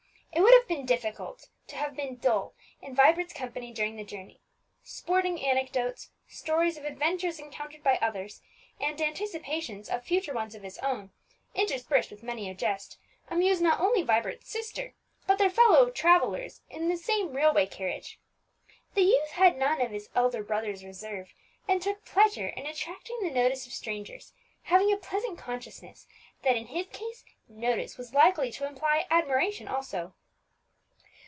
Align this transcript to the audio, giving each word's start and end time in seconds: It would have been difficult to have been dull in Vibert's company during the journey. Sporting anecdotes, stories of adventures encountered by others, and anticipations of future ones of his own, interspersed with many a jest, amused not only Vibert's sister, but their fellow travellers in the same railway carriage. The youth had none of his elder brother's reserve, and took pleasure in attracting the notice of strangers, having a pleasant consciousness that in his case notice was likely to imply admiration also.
It 0.33 0.39
would 0.41 0.53
have 0.53 0.67
been 0.67 0.85
difficult 0.85 1.49
to 1.67 1.75
have 1.75 1.95
been 1.95 2.15
dull 2.15 2.53
in 2.81 2.95
Vibert's 2.95 3.33
company 3.33 3.73
during 3.73 3.97
the 3.97 4.05
journey. 4.05 4.39
Sporting 4.81 5.41
anecdotes, 5.43 6.09
stories 6.29 6.77
of 6.77 6.85
adventures 6.85 7.37
encountered 7.39 7.83
by 7.83 7.97
others, 7.97 8.41
and 8.79 8.99
anticipations 9.01 9.89
of 9.89 10.05
future 10.05 10.33
ones 10.33 10.55
of 10.55 10.63
his 10.63 10.77
own, 10.77 11.11
interspersed 11.53 12.09
with 12.09 12.23
many 12.23 12.49
a 12.49 12.53
jest, 12.53 12.97
amused 13.29 13.61
not 13.61 13.81
only 13.81 14.01
Vibert's 14.03 14.49
sister, 14.49 14.93
but 15.27 15.37
their 15.37 15.49
fellow 15.49 15.89
travellers 15.89 16.61
in 16.69 16.87
the 16.87 16.97
same 16.97 17.33
railway 17.33 17.65
carriage. 17.65 18.17
The 18.93 19.03
youth 19.03 19.31
had 19.31 19.57
none 19.57 19.81
of 19.81 19.91
his 19.91 20.09
elder 20.15 20.41
brother's 20.43 20.83
reserve, 20.85 21.33
and 21.67 21.81
took 21.81 22.05
pleasure 22.05 22.47
in 22.47 22.65
attracting 22.65 23.19
the 23.21 23.31
notice 23.31 23.67
of 23.67 23.73
strangers, 23.73 24.31
having 24.63 24.93
a 24.93 24.97
pleasant 24.97 25.37
consciousness 25.37 26.07
that 26.43 26.55
in 26.55 26.67
his 26.67 26.87
case 26.87 27.25
notice 27.49 27.97
was 27.97 28.13
likely 28.13 28.49
to 28.53 28.65
imply 28.67 29.05
admiration 29.11 29.67
also. 29.67 30.13